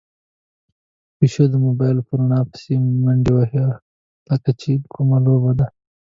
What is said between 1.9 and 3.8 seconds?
په رڼا پسې منډې وهلې،